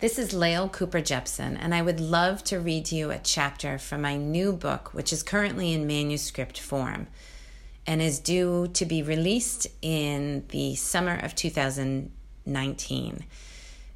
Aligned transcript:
This 0.00 0.16
is 0.16 0.32
Lael 0.32 0.68
Cooper 0.68 1.00
Jepson, 1.00 1.56
and 1.56 1.74
I 1.74 1.82
would 1.82 1.98
love 1.98 2.44
to 2.44 2.60
read 2.60 2.92
you 2.92 3.10
a 3.10 3.18
chapter 3.18 3.78
from 3.78 4.02
my 4.02 4.16
new 4.16 4.52
book, 4.52 4.94
which 4.94 5.12
is 5.12 5.24
currently 5.24 5.72
in 5.72 5.88
manuscript 5.88 6.60
form 6.60 7.08
and 7.84 8.00
is 8.00 8.20
due 8.20 8.68
to 8.74 8.86
be 8.86 9.02
released 9.02 9.66
in 9.82 10.44
the 10.50 10.76
summer 10.76 11.18
of 11.18 11.34
2019. 11.34 13.24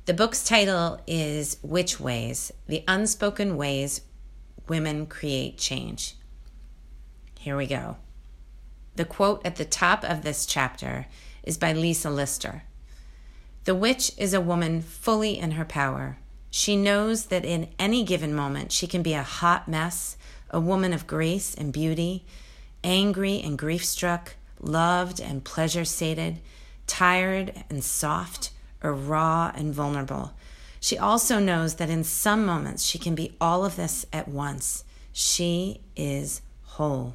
The 0.06 0.14
book's 0.14 0.44
title 0.44 1.00
is 1.06 1.58
Which 1.62 2.00
Ways 2.00 2.50
The 2.66 2.82
Unspoken 2.88 3.56
Ways 3.56 4.00
Women 4.66 5.06
Create 5.06 5.56
Change. 5.56 6.16
Here 7.38 7.56
we 7.56 7.68
go. 7.68 7.98
The 8.96 9.04
quote 9.04 9.46
at 9.46 9.54
the 9.54 9.64
top 9.64 10.02
of 10.02 10.22
this 10.22 10.46
chapter 10.46 11.06
is 11.44 11.56
by 11.56 11.72
Lisa 11.72 12.10
Lister. 12.10 12.64
The 13.64 13.74
witch 13.74 14.10
is 14.18 14.34
a 14.34 14.40
woman 14.40 14.82
fully 14.82 15.38
in 15.38 15.52
her 15.52 15.64
power. 15.64 16.18
She 16.50 16.76
knows 16.76 17.26
that 17.26 17.44
in 17.44 17.68
any 17.78 18.02
given 18.04 18.34
moment 18.34 18.72
she 18.72 18.86
can 18.86 19.02
be 19.02 19.14
a 19.14 19.22
hot 19.22 19.68
mess, 19.68 20.16
a 20.50 20.60
woman 20.60 20.92
of 20.92 21.06
grace 21.06 21.54
and 21.54 21.72
beauty, 21.72 22.24
angry 22.82 23.40
and 23.40 23.56
grief 23.56 23.84
struck, 23.84 24.34
loved 24.60 25.20
and 25.20 25.44
pleasure 25.44 25.84
sated, 25.84 26.40
tired 26.86 27.64
and 27.70 27.84
soft, 27.84 28.50
or 28.82 28.92
raw 28.92 29.52
and 29.54 29.72
vulnerable. 29.72 30.34
She 30.80 30.98
also 30.98 31.38
knows 31.38 31.76
that 31.76 31.88
in 31.88 32.02
some 32.02 32.44
moments 32.44 32.82
she 32.82 32.98
can 32.98 33.14
be 33.14 33.36
all 33.40 33.64
of 33.64 33.76
this 33.76 34.04
at 34.12 34.26
once. 34.26 34.82
She 35.12 35.80
is 35.94 36.42
whole. 36.64 37.14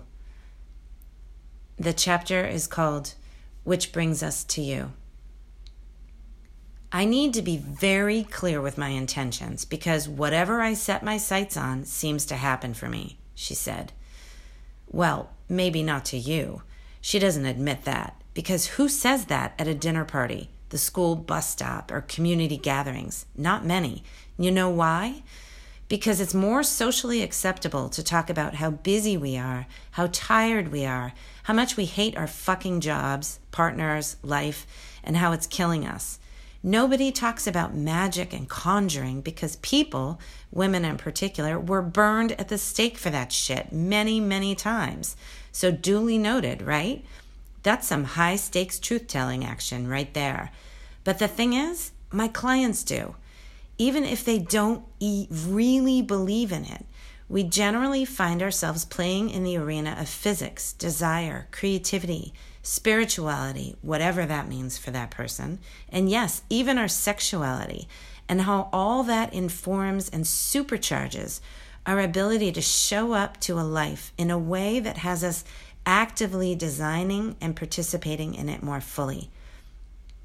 The 1.78 1.94
chapter 1.94 2.46
is 2.46 2.68
called 2.68 3.16
Which 3.66 3.92
Brings 3.92 4.24
Us 4.24 4.46
to 4.46 4.62
You. 4.62 4.94
I 6.92 7.04
need 7.04 7.34
to 7.34 7.42
be 7.42 7.58
very 7.58 8.24
clear 8.24 8.62
with 8.62 8.78
my 8.78 8.90
intentions 8.90 9.66
because 9.66 10.08
whatever 10.08 10.62
I 10.62 10.74
set 10.74 11.04
my 11.04 11.18
sights 11.18 11.58
on 11.58 11.84
seems 11.84 12.26
to 12.28 12.36
happen 12.36 12.74
for 12.74 12.88
me, 12.88 13.18
she 13.36 13.54
said. 13.56 13.92
Well, 14.90 15.32
maybe 15.50 15.84
not 15.84 16.06
to 16.06 16.18
you. 16.18 16.62
She 17.02 17.20
doesn't 17.20 17.46
admit 17.46 17.84
that 17.84 18.22
because 18.34 18.68
who 18.68 18.88
says 18.88 19.26
that 19.26 19.54
at 19.60 19.68
a 19.68 19.76
dinner 19.76 20.06
party, 20.06 20.50
the 20.70 20.78
school 20.78 21.16
bus 21.18 21.50
stop, 21.50 21.92
or 21.92 22.02
community 22.02 22.56
gatherings? 22.56 23.26
Not 23.36 23.66
many. 23.66 24.04
You 24.38 24.52
know 24.52 24.70
why? 24.70 25.24
Because 25.90 26.22
it's 26.22 26.34
more 26.34 26.64
socially 26.64 27.22
acceptable 27.22 27.90
to 27.90 28.04
talk 28.04 28.30
about 28.30 28.56
how 28.56 28.72
busy 28.72 29.18
we 29.18 29.38
are, 29.38 29.68
how 29.92 30.08
tired 30.14 30.72
we 30.72 30.86
are, 30.86 31.14
how 31.44 31.54
much 31.54 31.76
we 31.76 31.86
hate 31.86 32.16
our 32.16 32.28
fucking 32.28 32.80
jobs, 32.80 33.40
partners, 33.52 34.16
life, 34.24 34.66
and 35.04 35.18
how 35.18 35.34
it's 35.34 35.48
killing 35.48 35.86
us. 35.86 36.20
Nobody 36.68 37.14
talks 37.14 37.48
about 37.48 37.74
magic 37.74 38.34
and 38.34 38.50
conjuring 38.50 39.22
because 39.22 39.56
people, 39.56 40.20
women 40.52 40.84
in 40.84 40.98
particular, 40.98 41.58
were 41.58 41.82
burned 41.82 42.34
at 42.34 42.50
the 42.50 42.58
stake 42.58 42.98
for 42.98 43.10
that 43.10 43.32
shit 43.32 43.72
many, 43.72 44.20
many 44.20 44.54
times. 44.54 45.16
So, 45.54 45.72
duly 45.72 46.18
noted, 46.18 46.62
right? 46.62 47.06
That's 47.64 47.88
some 47.88 48.04
high 48.04 48.36
stakes 48.36 48.80
truth 48.80 49.08
telling 49.08 49.46
action 49.46 49.88
right 49.88 50.14
there. 50.14 50.52
But 51.06 51.20
the 51.20 51.30
thing 51.30 51.54
is, 51.54 51.94
my 52.12 52.28
clients 52.28 52.84
do. 52.84 53.16
Even 53.78 54.04
if 54.04 54.26
they 54.26 54.38
don't 54.38 54.84
really 55.00 56.02
believe 56.02 56.52
in 56.52 56.66
it, 56.66 56.86
we 57.30 57.44
generally 57.44 58.04
find 58.04 58.44
ourselves 58.44 58.84
playing 58.84 59.30
in 59.30 59.46
the 59.46 59.56
arena 59.56 59.96
of 59.98 60.10
physics, 60.10 60.74
desire, 60.74 61.48
creativity, 61.50 62.34
spirituality, 62.68 63.78
whatever 63.82 64.26
that 64.26 64.50
means 64.50 64.78
for 64.78 64.92
that 64.92 65.10
person, 65.10 65.58
and 65.88 66.10
yes, 66.10 66.42
even 66.50 66.78
our 66.78 66.90
sexuality, 66.90 67.88
and 68.28 68.42
how 68.42 68.68
all 68.74 69.04
that 69.04 69.34
informs 69.34 70.10
and 70.10 70.26
supercharges 70.26 71.40
our 71.86 72.02
ability 72.02 72.52
to 72.52 72.62
show 72.62 73.14
up 73.14 73.40
to 73.40 73.58
a 73.58 73.62
life 73.62 74.12
in 74.18 74.30
a 74.30 74.38
way 74.38 74.82
that 74.82 74.98
has 74.98 75.24
us 75.24 75.46
actively 75.86 76.54
designing 76.56 77.38
and 77.40 77.56
participating 77.56 78.36
in 78.36 78.50
it 78.50 78.62
more 78.62 78.82
fully. 78.82 79.32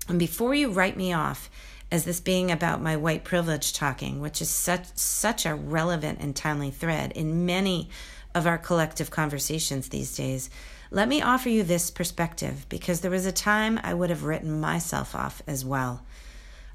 And 0.08 0.18
before 0.18 0.52
you 0.52 0.72
write 0.72 0.96
me 0.96 1.12
off 1.12 1.48
as 1.92 2.04
this 2.04 2.18
being 2.18 2.50
about 2.50 2.82
my 2.82 2.96
white 2.96 3.22
privilege 3.22 3.72
talking, 3.72 4.20
which 4.20 4.42
is 4.42 4.50
such 4.50 4.86
such 4.96 5.46
a 5.46 5.54
relevant 5.54 6.18
and 6.20 6.34
timely 6.34 6.72
thread 6.72 7.12
in 7.12 7.46
many 7.46 7.88
of 8.34 8.48
our 8.48 8.58
collective 8.58 9.12
conversations 9.12 9.90
these 9.90 10.16
days, 10.16 10.50
let 10.92 11.08
me 11.08 11.22
offer 11.22 11.48
you 11.48 11.62
this 11.62 11.90
perspective 11.90 12.66
because 12.68 13.00
there 13.00 13.10
was 13.10 13.24
a 13.24 13.32
time 13.32 13.80
I 13.82 13.94
would 13.94 14.10
have 14.10 14.24
written 14.24 14.60
myself 14.60 15.14
off 15.14 15.40
as 15.46 15.64
well. 15.64 16.02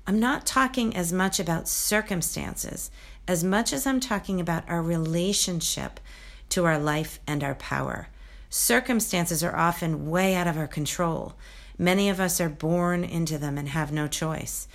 I'm 0.07 0.19
not 0.19 0.43
talking 0.43 0.95
as 0.95 1.13
much 1.13 1.39
about 1.39 1.67
circumstances 1.67 2.89
as 3.27 3.43
much 3.43 3.71
as 3.71 3.85
I'm 3.85 3.99
talking 3.99 4.39
about 4.39 4.67
our 4.67 4.81
relationship 4.81 5.99
to 6.49 6.65
our 6.65 6.79
life 6.79 7.19
and 7.27 7.43
our 7.43 7.53
power. 7.53 8.07
Circumstances 8.49 9.43
are 9.43 9.55
often 9.55 10.09
way 10.09 10.33
out 10.33 10.47
of 10.47 10.57
our 10.57 10.65
control. 10.65 11.35
Many 11.77 12.09
of 12.09 12.19
us 12.19 12.41
are 12.41 12.49
born 12.49 13.03
into 13.03 13.37
them 13.37 13.55
and 13.55 13.69
have 13.69 13.91
no 13.91 14.07
choice. 14.07 14.67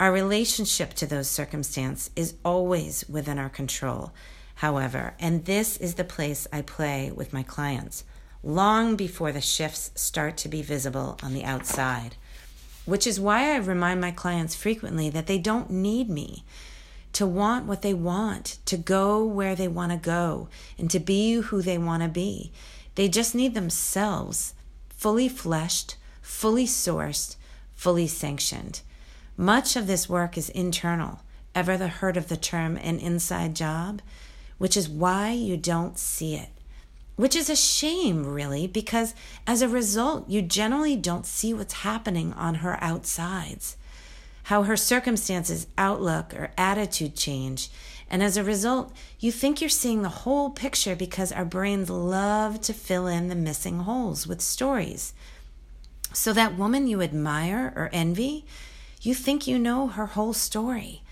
Our 0.00 0.10
relationship 0.10 0.94
to 0.94 1.06
those 1.06 1.28
circumstances 1.28 2.10
is 2.16 2.34
always 2.44 3.08
within 3.08 3.38
our 3.38 3.50
control, 3.50 4.12
however, 4.56 5.14
and 5.20 5.44
this 5.44 5.76
is 5.76 5.94
the 5.94 6.02
place 6.02 6.48
I 6.52 6.62
play 6.62 7.12
with 7.14 7.32
my 7.32 7.44
clients 7.44 8.02
long 8.42 8.96
before 8.96 9.32
the 9.32 9.40
shifts 9.40 9.90
start 9.94 10.36
to 10.38 10.48
be 10.48 10.62
visible 10.62 11.18
on 11.22 11.34
the 11.34 11.44
outside. 11.44 12.16
Which 12.84 13.06
is 13.06 13.20
why 13.20 13.52
I 13.52 13.56
remind 13.58 14.00
my 14.00 14.10
clients 14.10 14.54
frequently 14.54 15.10
that 15.10 15.26
they 15.26 15.38
don't 15.38 15.70
need 15.70 16.08
me 16.08 16.44
to 17.12 17.26
want 17.26 17.66
what 17.66 17.82
they 17.82 17.94
want, 17.94 18.58
to 18.66 18.76
go 18.76 19.24
where 19.24 19.54
they 19.54 19.68
want 19.68 19.92
to 19.92 19.98
go, 19.98 20.48
and 20.78 20.90
to 20.90 20.98
be 20.98 21.34
who 21.34 21.60
they 21.60 21.76
want 21.76 22.02
to 22.02 22.08
be. 22.08 22.52
They 22.94 23.08
just 23.08 23.34
need 23.34 23.54
themselves, 23.54 24.54
fully 24.88 25.28
fleshed, 25.28 25.96
fully 26.22 26.66
sourced, 26.66 27.36
fully 27.74 28.06
sanctioned. 28.06 28.80
Much 29.36 29.76
of 29.76 29.86
this 29.86 30.08
work 30.08 30.38
is 30.38 30.48
internal. 30.50 31.20
Ever 31.54 31.76
the 31.76 31.88
heard 31.88 32.16
of 32.16 32.28
the 32.28 32.36
term 32.36 32.76
an 32.76 32.98
inside 33.00 33.54
job? 33.56 34.00
Which 34.58 34.76
is 34.76 34.88
why 34.88 35.32
you 35.32 35.56
don't 35.56 35.98
see 35.98 36.36
it 36.36 36.50
which 37.16 37.36
is 37.36 37.50
a 37.50 37.56
shame, 37.56 38.26
really, 38.26 38.66
because 38.66 39.14
as 39.46 39.62
a 39.62 39.68
result, 39.68 40.28
you 40.28 40.42
generally 40.42 40.96
don't 40.96 41.26
see 41.26 41.52
what's 41.52 41.74
happening 41.74 42.32
on 42.32 42.56
her 42.56 42.82
outsides, 42.82 43.76
how 44.44 44.62
her 44.62 44.76
circumstances, 44.76 45.66
outlook, 45.76 46.34
or 46.34 46.50
attitude 46.56 47.16
change. 47.16 47.70
And 48.10 48.22
as 48.22 48.36
a 48.36 48.44
result, 48.44 48.92
you 49.20 49.30
think 49.30 49.60
you're 49.60 49.70
seeing 49.70 50.02
the 50.02 50.08
whole 50.08 50.50
picture 50.50 50.96
because 50.96 51.30
our 51.30 51.44
brains 51.44 51.90
love 51.90 52.60
to 52.62 52.72
fill 52.72 53.06
in 53.06 53.28
the 53.28 53.34
missing 53.34 53.80
holes 53.80 54.26
with 54.26 54.40
stories. 54.40 55.12
So, 56.12 56.32
that 56.32 56.58
woman 56.58 56.88
you 56.88 57.02
admire 57.02 57.72
or 57.76 57.88
envy, 57.92 58.44
you 59.00 59.14
think 59.14 59.46
you 59.46 59.58
know 59.58 59.86
her 59.86 60.06
whole 60.06 60.32
story. 60.32 61.02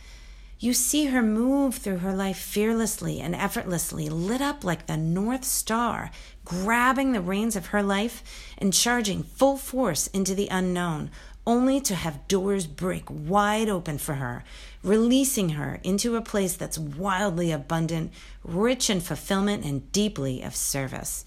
You 0.61 0.73
see 0.73 1.07
her 1.07 1.23
move 1.23 1.77
through 1.77 1.99
her 1.99 2.13
life 2.13 2.37
fearlessly 2.37 3.21
and 3.21 3.33
effortlessly, 3.33 4.09
lit 4.09 4.41
up 4.41 4.65
like 4.65 4.87
the 4.87 4.97
North 4.97 5.45
Star, 5.45 6.11
grabbing 6.45 7.13
the 7.13 7.21
reins 7.21 7.55
of 7.55 7.67
her 7.67 7.83
life 7.83 8.25
and 8.59 8.75
charging 8.75 9.23
full 9.23 9.57
force 9.57 10.09
into 10.09 10.35
the 10.35 10.49
unknown, 10.51 11.13
only 11.47 11.81
to 11.83 11.95
have 11.95 12.27
doors 12.27 12.67
break 12.67 13.05
wide 13.09 13.69
open 13.69 13.99
for 13.99 14.15
her, 14.15 14.43
releasing 14.83 15.51
her 15.51 15.79
into 15.85 16.17
a 16.17 16.23
place 16.23 16.57
that's 16.57 16.77
wildly 16.77 17.53
abundant, 17.53 18.13
rich 18.43 18.91
in 18.91 19.01
fulfillment, 19.01 19.65
and 19.65 19.93
deeply 19.93 20.43
of 20.43 20.57
service. 20.57 21.25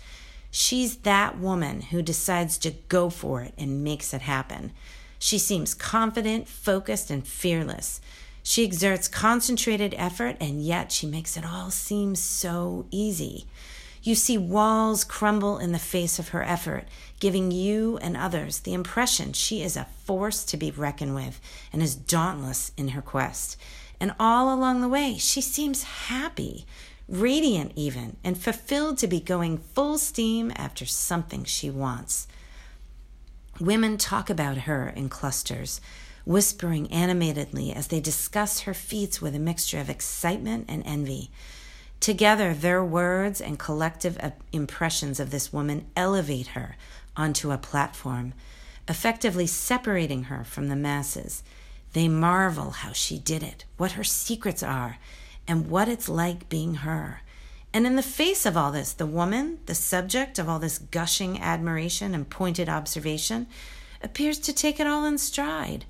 She's 0.51 0.97
that 0.97 1.39
woman 1.39 1.79
who 1.81 2.01
decides 2.01 2.57
to 2.59 2.71
go 2.89 3.09
for 3.09 3.41
it 3.41 3.53
and 3.57 3.81
makes 3.81 4.13
it 4.13 4.23
happen. 4.23 4.73
She 5.19 5.37
seems 5.37 5.73
confident, 5.73 6.49
focused, 6.49 7.09
and 7.09 7.25
fearless. 7.25 8.01
She 8.43 8.63
exerts 8.63 9.07
concentrated 9.07 9.93
effort, 9.97 10.37
and 10.39 10.63
yet 10.63 10.91
she 10.91 11.05
makes 11.05 11.37
it 11.37 11.45
all 11.45 11.69
seem 11.69 12.15
so 12.15 12.85
easy. 12.91 13.45
You 14.03 14.15
see 14.15 14.37
walls 14.37 15.03
crumble 15.03 15.59
in 15.59 15.73
the 15.73 15.79
face 15.79 16.17
of 16.17 16.29
her 16.29 16.41
effort, 16.41 16.85
giving 17.19 17.51
you 17.51 17.97
and 17.99 18.17
others 18.17 18.59
the 18.59 18.73
impression 18.73 19.33
she 19.33 19.61
is 19.61 19.77
a 19.77 19.87
force 20.05 20.43
to 20.45 20.57
be 20.57 20.71
reckoned 20.71 21.13
with 21.13 21.39
and 21.71 21.83
is 21.83 21.95
dauntless 21.95 22.71
in 22.77 22.89
her 22.89 23.01
quest. 23.01 23.57
And 23.99 24.15
all 24.19 24.51
along 24.51 24.81
the 24.81 24.89
way, 24.89 25.17
she 25.19 25.41
seems 25.41 25.83
happy, 25.83 26.65
radiant 27.07 27.73
even, 27.75 28.17
and 28.23 28.35
fulfilled 28.35 28.97
to 28.99 29.07
be 29.07 29.19
going 29.19 29.59
full 29.59 29.99
steam 29.99 30.51
after 30.55 30.87
something 30.87 31.43
she 31.43 31.69
wants. 31.69 32.27
Women 33.59 33.99
talk 33.99 34.31
about 34.31 34.59
her 34.59 34.89
in 34.89 35.09
clusters 35.09 35.79
whispering 36.31 36.89
animatedly 36.91 37.73
as 37.73 37.87
they 37.87 37.99
discuss 37.99 38.61
her 38.61 38.73
feats 38.73 39.21
with 39.21 39.35
a 39.35 39.39
mixture 39.39 39.79
of 39.79 39.89
excitement 39.89 40.65
and 40.69 40.81
envy. 40.85 41.29
Together, 41.99 42.53
their 42.53 42.83
words 42.83 43.41
and 43.41 43.59
collective 43.59 44.17
uh, 44.19 44.31
impressions 44.51 45.19
of 45.19 45.29
this 45.29 45.51
woman 45.51 45.85
elevate 45.95 46.47
her 46.47 46.77
onto 47.17 47.51
a 47.51 47.57
platform, 47.57 48.33
effectively 48.87 49.45
separating 49.45 50.23
her 50.23 50.43
from 50.43 50.69
the 50.69 50.75
masses. 50.75 51.43
They 51.93 52.07
marvel 52.07 52.71
how 52.71 52.93
she 52.93 53.19
did 53.19 53.43
it, 53.43 53.65
what 53.77 53.91
her 53.91 54.03
secrets 54.03 54.63
are, 54.63 54.97
and 55.47 55.69
what 55.69 55.89
it's 55.89 56.07
like 56.07 56.47
being 56.47 56.75
her. 56.75 57.21
And 57.73 57.85
in 57.85 57.97
the 57.97 58.01
face 58.01 58.45
of 58.45 58.55
all 58.55 58.71
this, 58.71 58.93
the 58.93 59.05
woman, 59.05 59.59
the 59.65 59.75
subject 59.75 60.39
of 60.39 60.47
all 60.47 60.59
this 60.59 60.79
gushing 60.79 61.39
admiration 61.39 62.15
and 62.15 62.29
pointed 62.29 62.69
observation, 62.69 63.47
appears 64.01 64.39
to 64.39 64.53
take 64.53 64.79
it 64.79 64.87
all 64.87 65.05
in 65.05 65.17
stride. 65.17 65.85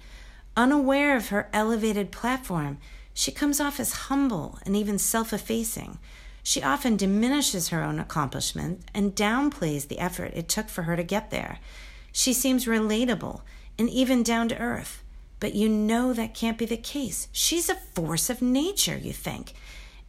Unaware 0.57 1.15
of 1.15 1.30
her 1.30 1.50
elevated 1.53 2.12
platform, 2.12 2.77
she 3.13 3.31
comes 3.31 3.59
off 3.59 3.80
as 3.80 3.94
humble 3.94 4.59
and 4.65 4.75
even 4.75 4.98
self 4.98 5.31
effacing. 5.33 5.98
She 6.44 6.63
often 6.63 6.98
diminishes 6.98 7.69
her 7.69 7.83
own 7.83 8.00
accomplishment 8.00 8.81
and 8.94 9.15
downplays 9.15 9.88
the 9.88 10.00
effort 10.00 10.33
it 10.33 10.50
took 10.50 10.69
for 10.69 10.83
her 10.83 10.95
to 10.95 11.03
get 11.03 11.30
there. 11.30 11.59
She 12.12 12.33
seems 12.33 12.65
relatable 12.65 13.42
and 13.77 13.89
even 13.89 14.24
down 14.24 14.50
to 14.50 14.57
earth. 14.57 15.03
But 15.39 15.56
you 15.56 15.69
know 15.69 16.13
that 16.13 16.36
can't 16.36 16.57
be 16.57 16.65
the 16.65 16.77
case. 16.77 17.27
She's 17.31 17.69
a 17.69 17.75
force 17.75 18.30
of 18.30 18.42
nature, 18.42 18.98
you 18.98 19.13
think. 19.13 19.53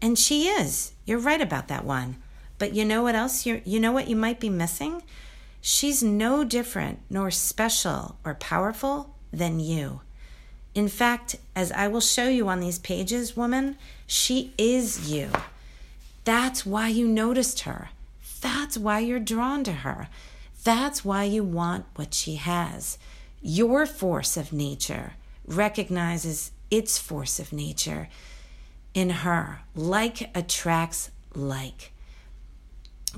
And 0.00 0.18
she 0.18 0.48
is. 0.48 0.92
You're 1.06 1.18
right 1.18 1.40
about 1.40 1.68
that 1.68 1.84
one. 1.84 2.16
But 2.58 2.74
you 2.74 2.84
know 2.84 3.02
what 3.02 3.14
else 3.14 3.46
you 3.46 3.62
you 3.64 3.80
know 3.80 3.92
what 3.92 4.08
you 4.08 4.16
might 4.16 4.40
be 4.40 4.50
missing? 4.50 5.02
She's 5.60 6.02
no 6.02 6.44
different 6.44 7.00
nor 7.08 7.30
special 7.30 8.16
or 8.24 8.34
powerful 8.34 9.16
than 9.32 9.58
you. 9.58 10.00
In 10.74 10.88
fact, 10.88 11.36
as 11.54 11.70
I 11.72 11.88
will 11.88 12.00
show 12.00 12.28
you 12.28 12.48
on 12.48 12.60
these 12.60 12.78
pages, 12.78 13.36
woman, 13.36 13.76
she 14.06 14.52
is 14.56 15.10
you. 15.10 15.30
That's 16.24 16.64
why 16.64 16.88
you 16.88 17.06
noticed 17.06 17.60
her. 17.60 17.90
That's 18.40 18.78
why 18.78 19.00
you're 19.00 19.18
drawn 19.20 19.64
to 19.64 19.72
her. 19.72 20.08
That's 20.64 21.04
why 21.04 21.24
you 21.24 21.44
want 21.44 21.86
what 21.96 22.14
she 22.14 22.36
has. 22.36 22.98
Your 23.40 23.86
force 23.86 24.36
of 24.36 24.52
nature 24.52 25.14
recognizes 25.46 26.52
its 26.70 26.98
force 26.98 27.38
of 27.38 27.52
nature 27.52 28.08
in 28.94 29.10
her. 29.10 29.60
Like 29.74 30.30
attracts 30.36 31.10
like. 31.34 31.92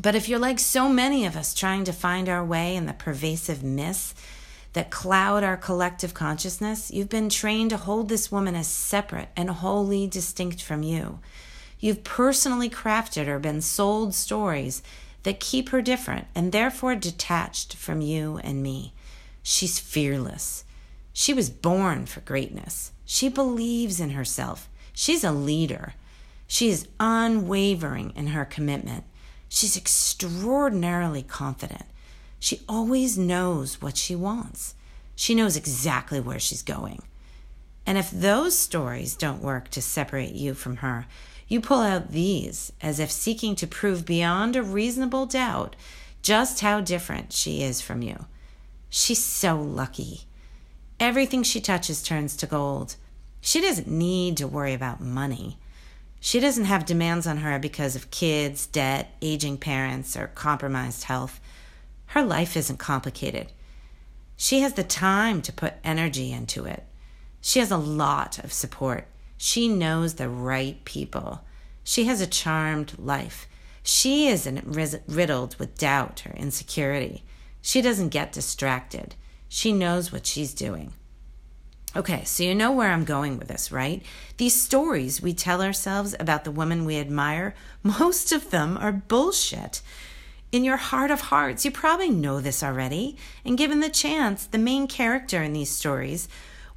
But 0.00 0.14
if 0.14 0.28
you're 0.28 0.38
like 0.38 0.58
so 0.58 0.88
many 0.88 1.24
of 1.24 1.36
us 1.36 1.54
trying 1.54 1.84
to 1.84 1.92
find 1.92 2.28
our 2.28 2.44
way 2.44 2.74
in 2.74 2.86
the 2.86 2.92
pervasive 2.92 3.62
myths 3.62 4.14
that 4.74 4.90
cloud 4.90 5.42
our 5.42 5.56
collective 5.56 6.14
consciousness, 6.14 6.90
you've 6.90 7.08
been 7.08 7.28
trained 7.28 7.70
to 7.70 7.76
hold 7.76 8.08
this 8.08 8.30
woman 8.30 8.54
as 8.54 8.66
separate 8.66 9.28
and 9.36 9.48
wholly 9.48 10.06
distinct 10.06 10.62
from 10.62 10.82
you. 10.82 11.20
You've 11.80 12.04
personally 12.04 12.68
crafted 12.68 13.26
or 13.26 13.38
been 13.38 13.60
sold 13.60 14.14
stories 14.14 14.82
that 15.22 15.40
keep 15.40 15.70
her 15.70 15.80
different 15.80 16.26
and 16.34 16.52
therefore 16.52 16.94
detached 16.96 17.74
from 17.76 18.00
you 18.00 18.38
and 18.44 18.62
me. 18.62 18.92
She's 19.42 19.78
fearless. 19.78 20.64
She 21.12 21.32
was 21.32 21.50
born 21.50 22.06
for 22.06 22.20
greatness. 22.20 22.92
She 23.04 23.28
believes 23.28 24.00
in 24.00 24.10
herself. 24.10 24.68
She's 24.92 25.22
a 25.22 25.32
leader. 25.32 25.94
She 26.46 26.68
is 26.68 26.88
unwavering 26.98 28.12
in 28.16 28.28
her 28.28 28.44
commitment. 28.44 29.04
She's 29.48 29.76
extraordinarily 29.76 31.22
confident. 31.22 31.84
She 32.44 32.61
always 32.69 33.17
knows 33.17 33.81
what 33.81 33.96
she 33.96 34.14
wants. 34.14 34.75
She 35.17 35.35
knows 35.35 35.56
exactly 35.56 36.20
where 36.20 36.38
she's 36.38 36.61
going. 36.61 37.00
And 37.87 37.96
if 37.96 38.11
those 38.11 38.55
stories 38.55 39.17
don't 39.17 39.41
work 39.41 39.70
to 39.70 39.81
separate 39.81 40.35
you 40.35 40.52
from 40.52 40.76
her, 40.85 41.06
you 41.49 41.62
pull 41.62 41.81
out 41.81 42.11
these 42.11 42.70
as 42.82 43.00
if 43.00 43.11
seeking 43.11 43.56
to 43.56 43.67
prove 43.67 44.05
beyond 44.05 44.56
a 44.56 44.62
reasonable 44.62 45.25
doubt 45.25 45.75
just 46.20 46.61
how 46.61 46.82
different 46.82 47.32
she 47.32 47.62
is 47.62 47.81
from 47.81 48.02
you. 48.02 48.26
She's 48.91 49.25
so 49.25 49.58
lucky. 49.58 50.25
Everything 51.00 51.44
she 51.44 51.62
touches 51.62 52.02
turns 52.02 52.37
to 52.37 52.46
gold. 52.46 52.96
She 53.41 53.62
doesn't 53.62 53.88
need 53.88 54.37
to 54.37 54.46
worry 54.46 54.75
about 54.75 55.00
money. 55.00 55.56
She 56.20 56.41
doesn't 56.41 56.67
have 56.67 56.85
demands 56.85 57.26
on 57.26 57.38
her 57.38 57.58
because 57.58 57.96
of 57.96 58.11
kids, 58.11 58.67
debt, 58.67 59.14
aging 59.23 59.56
parents, 59.56 60.14
or 60.14 60.26
compromised 60.26 61.05
health. 61.05 61.41
Her 62.06 62.22
life 62.22 62.56
isn't 62.56 62.78
complicated. 62.78 63.52
She 64.36 64.60
has 64.60 64.74
the 64.74 64.84
time 64.84 65.42
to 65.42 65.52
put 65.52 65.74
energy 65.84 66.32
into 66.32 66.64
it. 66.64 66.84
She 67.40 67.58
has 67.58 67.70
a 67.70 67.76
lot 67.76 68.38
of 68.42 68.52
support. 68.52 69.06
She 69.36 69.68
knows 69.68 70.14
the 70.14 70.28
right 70.28 70.84
people. 70.84 71.44
She 71.82 72.04
has 72.04 72.20
a 72.20 72.26
charmed 72.26 72.98
life. 72.98 73.46
She 73.82 74.28
isn't 74.28 74.64
riddled 75.06 75.56
with 75.56 75.76
doubt 75.76 76.24
or 76.26 76.32
insecurity. 76.32 77.22
She 77.60 77.82
doesn't 77.82 78.08
get 78.08 78.32
distracted. 78.32 79.14
She 79.48 79.72
knows 79.72 80.10
what 80.10 80.26
she's 80.26 80.54
doing. 80.54 80.94
Okay, 81.96 82.24
so 82.24 82.42
you 82.42 82.54
know 82.54 82.72
where 82.72 82.90
I'm 82.90 83.04
going 83.04 83.38
with 83.38 83.46
this, 83.46 83.70
right? 83.70 84.02
These 84.36 84.60
stories 84.60 85.22
we 85.22 85.32
tell 85.32 85.62
ourselves 85.62 86.16
about 86.18 86.42
the 86.42 86.50
woman 86.50 86.84
we 86.84 86.98
admire, 86.98 87.54
most 87.82 88.32
of 88.32 88.50
them 88.50 88.76
are 88.78 88.90
bullshit. 88.90 89.80
In 90.54 90.62
your 90.62 90.76
heart 90.76 91.10
of 91.10 91.20
hearts, 91.20 91.64
you 91.64 91.72
probably 91.72 92.10
know 92.10 92.38
this 92.38 92.62
already, 92.62 93.16
and 93.44 93.58
given 93.58 93.80
the 93.80 93.90
chance, 93.90 94.46
the 94.46 94.56
main 94.56 94.86
character 94.86 95.42
in 95.42 95.52
these 95.52 95.68
stories 95.68 96.28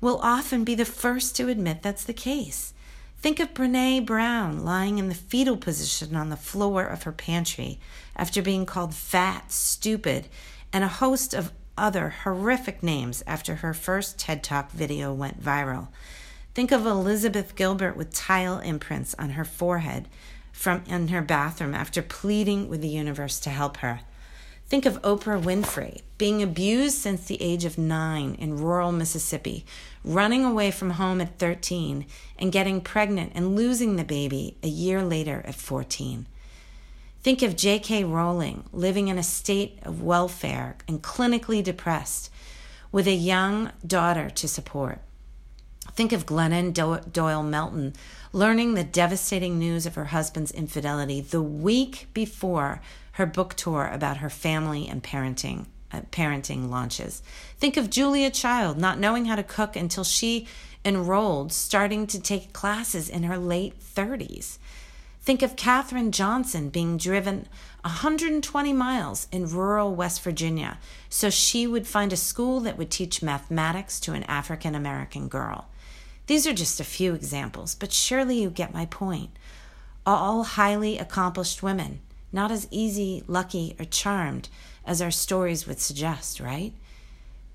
will 0.02 0.18
often 0.24 0.64
be 0.64 0.74
the 0.74 0.84
first 0.84 1.36
to 1.36 1.48
admit 1.48 1.84
that's 1.84 2.04
the 2.04 2.12
case. 2.12 2.74
Think 3.20 3.40
of 3.40 3.54
Brene 3.54 4.04
Brown 4.04 4.66
lying 4.66 4.98
in 4.98 5.10
the 5.10 5.14
fetal 5.14 5.58
position 5.58 6.16
on 6.16 6.30
the 6.30 6.36
floor 6.36 6.88
of 6.88 7.04
her 7.04 7.12
pantry 7.12 7.80
after 8.16 8.42
being 8.42 8.66
called 8.66 8.96
fat, 8.96 9.52
stupid, 9.52 10.28
and 10.74 10.84
a 10.84 10.88
host 10.88 11.36
of 11.36 11.52
other 11.78 12.10
horrific 12.24 12.82
names 12.82 13.22
after 13.28 13.58
her 13.58 13.76
first 13.76 14.18
TED 14.18 14.44
Talk 14.44 14.72
video 14.72 15.14
went 15.14 15.40
viral. 15.40 15.90
Think 16.58 16.72
of 16.72 16.88
Elizabeth 16.88 17.56
Gilbert 17.56 17.96
with 17.96 18.16
tile 18.16 18.58
imprints 18.58 19.14
on 19.20 19.30
her 19.30 19.46
forehead 19.46 20.08
from 20.52 20.82
in 20.88 21.10
her 21.10 21.22
bathroom 21.22 21.76
after 21.76 22.02
pleading 22.02 22.68
with 22.68 22.82
the 22.82 22.88
universe 22.88 23.40
to 23.42 23.52
help 23.52 23.78
her. 23.78 24.00
Think 24.66 24.88
of 24.88 25.00
Oprah 25.04 25.40
Winfrey 25.40 26.02
being 26.18 26.42
abused 26.42 26.98
since 26.98 27.26
the 27.26 27.40
age 27.40 27.64
of 27.64 27.78
nine 27.78 28.34
in 28.40 28.58
rural 28.58 28.92
Mississippi, 28.92 29.68
running 30.04 30.44
away 30.44 30.72
from 30.72 30.90
home 30.90 31.22
at 31.22 31.38
13 31.38 32.08
and 32.40 32.52
getting 32.52 32.82
pregnant 32.82 33.34
and 33.36 33.56
losing 33.56 33.96
the 33.96 34.04
baby 34.04 34.58
a 34.64 34.68
year 34.68 35.04
later 35.04 35.44
at 35.46 35.54
14. 35.54 36.26
Think 37.22 37.44
of 37.44 37.56
J.K. 37.56 38.04
Rowling 38.04 38.64
living 38.74 39.10
in 39.10 39.20
a 39.20 39.24
state 39.24 39.78
of 39.84 40.02
welfare 40.02 40.76
and 40.88 41.04
clinically 41.04 41.64
depressed 41.64 42.32
with 42.92 43.06
a 43.06 43.14
young 43.14 43.74
daughter 43.86 44.32
to 44.32 44.48
support. 44.48 45.02
Think 45.98 46.14
of 46.14 46.28
Glennon 46.28 46.74
Doyle 47.12 47.42
Melton 47.42 47.94
learning 48.32 48.76
the 48.76 48.84
devastating 48.84 49.58
news 49.58 49.88
of 49.88 49.96
her 49.96 50.06
husband's 50.06 50.52
infidelity 50.52 51.22
the 51.22 51.42
week 51.42 52.06
before 52.14 52.84
her 53.14 53.26
book 53.26 53.56
tour 53.56 53.90
about 53.92 54.18
her 54.18 54.30
family 54.30 54.88
and 54.88 55.02
parenting 55.02 55.66
uh, 55.92 56.02
parenting 56.12 56.70
launches. 56.70 57.24
Think 57.58 57.78
of 57.78 57.90
Julia 57.90 58.30
Child 58.30 58.78
not 58.78 59.00
knowing 59.00 59.26
how 59.26 59.38
to 59.38 59.42
cook 59.42 59.76
until 59.76 60.04
she 60.04 60.48
enrolled, 60.86 61.52
starting 61.52 62.06
to 62.06 62.22
take 62.22 62.54
classes 62.54 63.10
in 63.10 63.24
her 63.24 63.40
late 63.40 63.80
30s. 63.80 64.60
Think 65.22 65.42
of 65.42 65.56
Katherine 65.56 66.12
Johnson 66.12 66.70
being 66.70 66.98
driven 66.98 67.48
120 67.82 68.72
miles 68.72 69.28
in 69.32 69.50
rural 69.50 69.96
West 69.96 70.22
Virginia 70.22 70.78
so 71.10 71.32
she 71.32 71.66
would 71.66 71.88
find 71.88 72.14
a 72.14 72.18
school 72.18 72.60
that 72.60 72.78
would 72.78 72.92
teach 72.92 73.24
mathematics 73.24 74.00
to 74.02 74.14
an 74.14 74.22
African 74.26 74.76
American 74.76 75.28
girl. 75.28 75.70
These 76.28 76.46
are 76.46 76.54
just 76.54 76.80
a 76.80 76.86
few 76.86 77.14
examples, 77.14 77.74
but 77.74 77.94
surely 77.94 78.42
you 78.42 78.50
get 78.50 78.74
my 78.74 78.86
point. 78.86 79.32
All 80.06 80.44
highly 80.44 80.98
accomplished 80.98 81.64
women, 81.64 82.00
not 82.32 82.52
as 82.52 82.68
easy, 82.70 83.24
lucky, 83.28 83.76
or 83.80 83.86
charmed 83.86 84.50
as 84.86 85.02
our 85.02 85.12
stories 85.12 85.66
would 85.66 85.80
suggest, 85.80 86.40
right? 86.40 86.74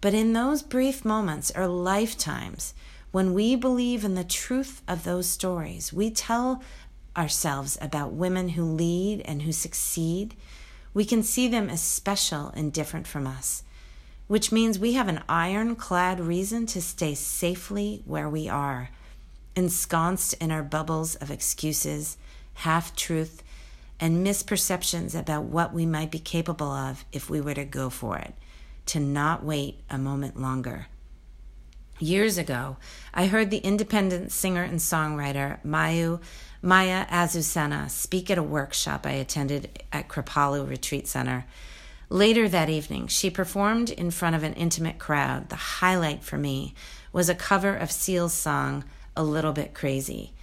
But 0.00 0.14
in 0.14 0.33
those 0.33 0.62
brief 0.62 1.05
moments 1.05 1.52
or 1.55 1.67
lifetimes, 1.67 2.75
when 3.11 3.35
we 3.35 3.57
believe 3.57 4.05
in 4.05 4.14
the 4.14 4.25
truth 4.25 4.83
of 4.88 5.05
those 5.05 5.29
stories, 5.29 5.93
we 5.93 6.11
tell 6.11 6.62
ourselves 7.14 7.76
about 7.81 8.12
women 8.12 8.50
who 8.50 8.64
lead 8.64 9.21
and 9.26 9.43
who 9.43 9.52
succeed, 9.52 10.35
we 10.95 11.05
can 11.05 11.23
see 11.23 11.47
them 11.47 11.69
as 11.69 11.83
special 11.83 12.49
and 12.57 12.73
different 12.73 13.07
from 13.07 13.26
us, 13.26 13.62
which 14.32 14.50
means 14.50 14.78
we 14.78 14.94
have 14.94 15.08
an 15.08 15.22
ironclad 15.28 16.18
reason 16.18 16.64
to 16.64 16.80
stay 16.80 17.14
safely 17.14 18.00
where 18.06 18.30
we 18.30 18.48
are, 18.48 18.88
ensconced 19.54 20.32
in 20.40 20.50
our 20.50 20.62
bubbles 20.62 21.14
of 21.16 21.30
excuses, 21.30 22.16
half 22.54 22.96
truth, 22.96 23.42
and 24.00 24.26
misperceptions 24.26 25.14
about 25.14 25.44
what 25.44 25.74
we 25.74 25.84
might 25.84 26.10
be 26.10 26.18
capable 26.18 26.70
of 26.70 27.04
if 27.12 27.28
we 27.28 27.42
were 27.42 27.52
to 27.52 27.66
go 27.66 27.90
for 27.90 28.16
it, 28.16 28.32
to 28.86 28.98
not 28.98 29.44
wait 29.44 29.80
a 29.90 29.98
moment 29.98 30.40
longer. 30.40 30.86
Years 31.98 32.38
ago, 32.38 32.78
I 33.12 33.26
heard 33.26 33.50
the 33.50 33.58
independent 33.58 34.32
singer 34.32 34.62
and 34.62 34.78
songwriter 34.78 35.62
Mayu 35.62 36.22
Maya 36.62 37.04
Azucena 37.08 37.90
speak 37.90 38.30
at 38.30 38.38
a 38.38 38.42
workshop 38.42 39.04
I 39.06 39.10
attended 39.10 39.82
at 39.92 40.08
Kripalu 40.08 40.66
Retreat 40.66 41.06
Center. 41.06 41.44
Later 42.12 42.47
that 42.47 42.69
evening, 42.69 43.07
she 43.07 43.31
performed 43.31 43.88
in 43.88 44.11
front 44.11 44.37
of 44.37 44.42
an 44.42 44.52
intimate 44.52 44.99
crowd. 44.99 45.49
The 45.49 45.57
highlight 45.57 46.23
for 46.23 46.37
me 46.37 46.75
was 47.11 47.31
a 47.31 47.35
cover 47.35 47.75
of 47.75 47.90
Seal's 47.90 48.35
song, 48.35 48.85
A 49.16 49.25
Little 49.25 49.54
Bit 49.54 49.73
Crazy. 49.73 50.35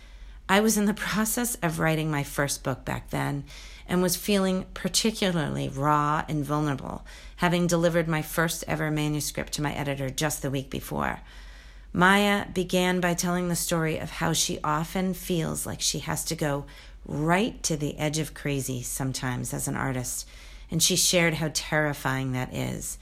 I 0.50 0.62
was 0.62 0.80
in 0.80 0.86
the 0.86 0.94
process 1.10 1.60
of 1.62 1.78
writing 1.78 2.10
my 2.10 2.24
first 2.24 2.64
book 2.64 2.86
back 2.86 3.12
then 3.12 3.44
and 3.88 4.02
was 4.02 4.16
feeling 4.16 4.66
particularly 4.74 5.70
raw 5.70 6.26
and 6.28 6.44
vulnerable, 6.44 7.06
having 7.36 7.68
delivered 7.68 8.08
my 8.08 8.24
first 8.24 8.64
ever 8.68 8.90
manuscript 8.90 9.54
to 9.54 9.62
my 9.62 9.76
editor 9.76 10.10
just 10.10 10.42
the 10.42 10.50
week 10.50 10.72
before. 10.72 11.20
Maya 11.94 12.48
began 12.52 13.00
by 13.00 13.14
telling 13.14 13.48
the 13.48 13.56
story 13.56 14.00
of 14.00 14.10
how 14.10 14.34
she 14.34 14.60
often 14.64 15.14
feels 15.14 15.68
like 15.68 15.82
she 15.82 16.00
has 16.00 16.26
to 16.26 16.36
go 16.36 16.66
right 17.06 17.62
to 17.62 17.78
the 17.78 17.96
edge 18.00 18.18
of 18.18 18.34
crazy 18.34 18.82
sometimes 18.82 19.54
as 19.54 19.68
an 19.68 19.76
artist, 19.76 20.28
and 20.72 20.82
she 20.82 20.96
shared 20.96 21.36
how 21.36 21.52
terrifying 21.54 22.32
that 22.32 22.54
is. 22.54 22.98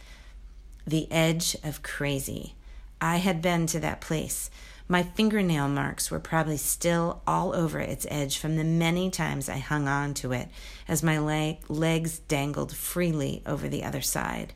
The 0.85 1.11
edge 1.11 1.55
of 1.63 1.83
crazy. 1.83 2.55
I 3.01 3.17
had 3.17 3.41
been 3.41 3.67
to 3.67 3.79
that 3.81 4.01
place 4.01 4.49
my 4.89 5.03
fingernail 5.03 5.67
marks 5.67 6.09
were 6.09 6.19
probably 6.19 6.55
still 6.55 7.21
all 7.27 7.53
over 7.53 7.79
its 7.79 8.07
edge 8.09 8.37
from 8.37 8.55
the 8.55 8.63
many 8.63 9.09
times 9.09 9.49
I 9.49 9.57
hung 9.57 9.87
on 9.87 10.13
to 10.15 10.31
it 10.31 10.47
as 10.87 11.03
my 11.03 11.19
leg- 11.19 11.59
legs 11.67 12.19
dangled 12.19 12.73
freely 12.73 13.43
over 13.45 13.67
the 13.67 13.83
other 13.83 14.01
side. 14.01 14.53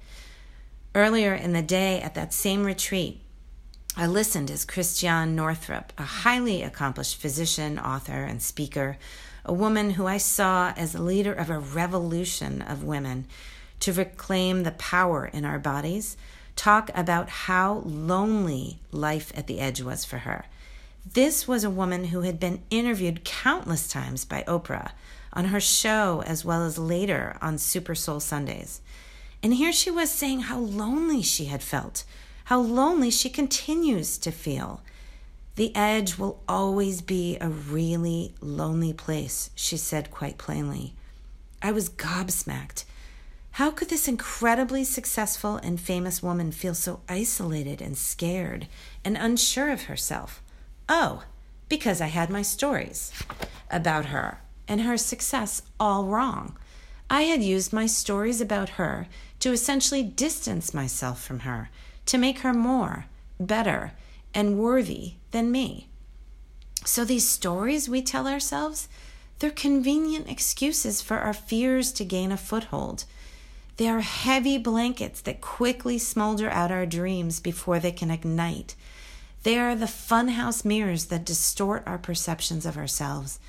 Earlier 0.96 1.34
in 1.34 1.51
the 1.51 1.62
day 1.62 2.01
at 2.01 2.15
that 2.15 2.34
same 2.34 2.63
retreat, 2.63 3.22
I 3.98 4.08
listened 4.08 4.50
as 4.50 4.63
Christiane 4.63 5.36
Northrup, 5.36 5.91
a 5.98 6.03
highly 6.03 6.63
accomplished 6.63 7.18
physician, 7.18 7.77
author, 7.77 8.24
and 8.24 8.41
speaker, 8.41 8.98
a 9.45 9.53
woman 9.53 9.91
who 9.91 10.07
I 10.07 10.17
saw 10.17 10.74
as 10.75 10.93
a 10.93 11.01
leader 11.01 11.33
of 11.33 11.50
a 11.50 11.60
revolution 11.60 12.62
of 12.62 12.83
women 12.83 13.25
to 13.81 13.93
reclaim 13.93 14.63
the 14.63 14.71
power 14.71 15.25
in 15.25 15.43
our 15.45 15.60
bodies, 15.60 16.15
talk 16.55 16.91
about 16.93 17.29
how 17.29 17.81
lonely 17.86 18.77
life 18.91 19.31
at 19.36 19.48
the 19.48 19.60
edge 19.60 19.81
was 19.81 20.05
for 20.05 20.19
her. 20.19 20.45
This 21.05 21.48
was 21.48 21.63
a 21.63 21.69
woman 21.69 22.05
who 22.05 22.21
had 22.21 22.39
been 22.39 22.62
interviewed 22.69 23.24
countless 23.24 23.88
times 23.88 24.24
by 24.24 24.43
Oprah 24.48 24.91
on 25.33 25.45
her 25.45 25.60
show 25.60 26.21
as 26.25 26.45
well 26.45 26.63
as 26.63 26.77
later 26.77 27.38
on 27.41 27.57
Super 27.57 27.95
Soul 27.95 28.19
Sundays. 28.19 28.81
And 29.41 29.55
here 29.55 29.74
she 29.74 29.89
was 29.89 30.12
saying 30.12 30.41
how 30.41 30.60
lonely 30.60 31.24
she 31.24 31.45
had 31.45 31.63
felt, 31.63 32.03
how 32.45 32.60
lonely 32.60 33.10
she 33.10 33.29
continues 33.29 34.17
to 34.19 34.31
feel. 34.31 34.81
The 35.55 35.75
edge 35.75 36.17
will 36.17 36.41
always 36.48 37.01
be 37.01 37.38
a 37.39 37.50
really 37.50 38.34
lonely 38.41 38.93
place, 38.93 39.50
she 39.55 39.77
said 39.77 40.12
quite 40.12 40.38
plainly. 40.38 40.93
I 41.62 41.72
was 41.72 41.89
gobsmacked 41.89 42.86
how 43.55 43.70
could 43.70 43.89
this 43.89 44.08
incredibly 44.08 44.86
successful 44.86 45.58
and 45.58 45.79
famous 45.79 46.24
woman 46.24 46.53
feel 46.53 46.74
so 46.74 47.01
isolated 47.10 47.81
and 47.81 47.98
scared 47.98 48.67
and 49.03 49.17
unsure 49.17 49.70
of 49.70 49.84
herself? 49.84 50.41
Oh, 50.88 51.24
because 51.67 52.00
I 52.00 52.08
had 52.08 52.29
my 52.29 52.43
stories 52.43 53.12
about 53.70 54.05
her 54.05 54.39
and 54.70 54.81
her 54.81 54.96
success 54.96 55.63
all 55.81 56.05
wrong. 56.05 56.55
I 57.10 57.24
had 57.24 57.43
used 57.43 57.74
my 57.74 57.88
stories 57.88 58.39
about 58.39 58.70
her 58.70 59.08
to 59.41 59.51
essentially 59.51 60.03
distance 60.03 60.74
myself 60.74 61.22
from 61.22 61.39
her, 61.39 61.70
to 62.05 62.17
make 62.17 62.39
her 62.39 62.53
more, 62.53 63.08
better, 63.38 63.91
and 64.33 64.57
worthy 64.57 65.13
than 65.31 65.51
me. 65.51 65.88
So 66.85 67.05
these 67.05 67.27
stories 67.27 67.88
we 67.88 68.01
tell 68.01 68.27
ourselves, 68.27 68.88
they're 69.39 69.51
convenient 69.51 70.29
excuses 70.29 71.01
for 71.01 71.17
our 71.17 71.33
fears 71.33 71.91
to 71.93 72.05
gain 72.05 72.31
a 72.31 72.38
foothold 72.38 73.05
they 73.81 73.89
are 73.89 74.01
heavy 74.01 74.59
blankets 74.59 75.21
that 75.21 75.41
quickly 75.41 75.97
smolder 75.97 76.47
out 76.51 76.71
our 76.71 76.85
dreams 76.85 77.39
before 77.39 77.79
they 77.79 77.91
can 77.91 78.11
ignite. 78.11 78.75
They 79.41 79.57
are 79.57 79.75
the 79.75 79.88
funhouse 79.88 80.63
mirrors 80.63 81.05
that 81.05 81.25
distort 81.25 81.81
our 81.88 81.97
perceptions 81.97 82.67
of 82.67 82.77
ourselves. 82.77 83.39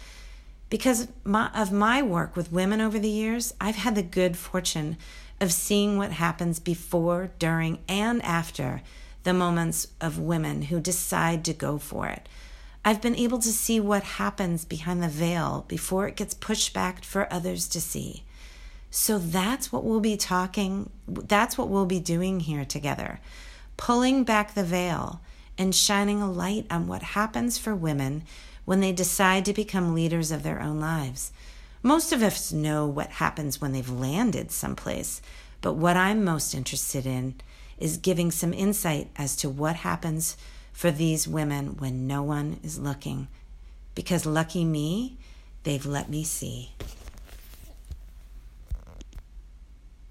Because 0.71 1.09
of 1.27 1.71
my 1.71 2.01
work 2.01 2.35
with 2.35 2.51
women 2.51 2.81
over 2.81 2.99
the 2.99 3.11
years, 3.11 3.53
I've 3.61 3.77
had 3.77 3.95
the 3.95 4.03
good 4.03 4.39
fortune 4.39 4.97
of 5.39 5.53
seeing 5.53 5.99
what 5.99 6.13
happens 6.13 6.59
before, 6.61 7.31
during, 7.39 7.81
and 7.87 8.23
after 8.23 8.81
the 9.25 9.33
moments 9.33 9.89
of 10.01 10.19
women 10.19 10.63
who 10.63 10.81
decide 10.81 11.45
to 11.45 11.53
go 11.53 11.79
for 11.79 12.09
it. 12.09 12.29
I've 12.85 13.01
been 13.01 13.17
able 13.17 13.39
to 13.39 13.53
see 13.53 13.79
what 13.79 14.03
happens 14.03 14.65
behind 14.65 15.03
the 15.03 15.09
veil 15.09 15.65
before 15.69 16.09
it 16.09 16.17
gets 16.17 16.35
pushed 16.35 16.75
back 16.75 17.05
for 17.05 17.33
others 17.33 17.69
to 17.69 17.81
see. 17.81 18.25
So 18.91 19.19
that's 19.19 19.73
what 19.73 19.85
we'll 19.85 20.01
be 20.01 20.17
talking, 20.17 20.91
that's 21.07 21.57
what 21.57 21.69
we'll 21.69 21.87
be 21.87 22.01
doing 22.01 22.41
here 22.41 22.65
together. 22.65 23.21
Pulling 23.77 24.25
back 24.25 24.55
the 24.55 24.65
veil 24.65 25.21
and 25.57 25.75
shining 25.75 26.21
a 26.21 26.31
light 26.31 26.67
on 26.71 26.89
what 26.89 27.03
happens 27.03 27.57
for 27.57 27.75
women 27.75 28.25
when 28.65 28.81
they 28.81 28.93
decide 28.93 29.45
to 29.45 29.53
become 29.53 29.95
leaders 29.95 30.31
of 30.31 30.43
their 30.43 30.61
own 30.61 30.81
lives. 30.81 31.33
Most 31.83 32.13
of 32.13 32.23
us 32.23 32.53
know 32.53 32.87
what 32.87 33.11
happens 33.11 33.61
when 33.61 33.73
they've 33.73 33.89
landed 33.89 34.51
someplace, 34.51 35.23
but 35.61 35.75
what 35.75 35.97
I'm 35.97 36.25
most 36.25 36.55
interested 36.55 37.07
in 37.07 37.35
is 37.83 37.97
giving 37.97 38.31
some 38.31 38.55
insight 38.55 39.09
as 39.17 39.35
to 39.35 39.51
what 39.51 39.75
happens 39.77 40.37
for 40.73 40.93
these 40.93 41.27
women 41.27 41.77
when 41.79 42.07
no 42.07 42.23
one 42.23 42.61
is 42.63 42.79
looking. 42.79 43.27
Because 43.97 44.25
lucky 44.25 44.65
me, 44.65 45.17
they've 45.65 45.85
let 45.85 46.09
me 46.09 46.23
see. 46.23 46.71